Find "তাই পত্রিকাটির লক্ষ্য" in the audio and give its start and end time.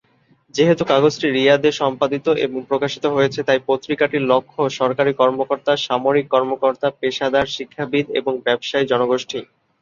3.43-4.61